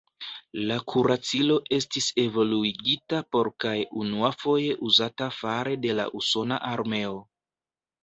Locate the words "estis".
1.77-2.07